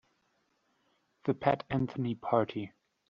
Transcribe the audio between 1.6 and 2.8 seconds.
Anthony Party.